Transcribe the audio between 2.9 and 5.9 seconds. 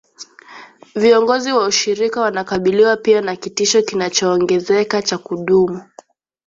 pia na kitisho kinachoongezeka cha kudumu